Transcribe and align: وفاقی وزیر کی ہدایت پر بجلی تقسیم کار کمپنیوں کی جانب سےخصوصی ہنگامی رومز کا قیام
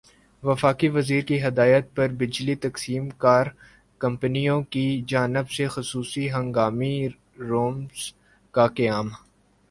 وفاقی 0.43 0.87
وزیر 0.89 1.21
کی 1.23 1.37
ہدایت 1.43 1.85
پر 1.95 2.07
بجلی 2.19 2.55
تقسیم 2.55 3.09
کار 3.17 3.45
کمپنیوں 4.01 4.61
کی 4.63 4.85
جانب 5.07 5.51
سےخصوصی 5.51 6.31
ہنگامی 6.31 6.95
رومز 7.39 8.11
کا 8.53 8.67
قیام 8.67 9.09